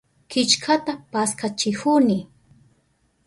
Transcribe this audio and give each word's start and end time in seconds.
Killkata 0.31 0.93
paskachihuni. 1.11 2.17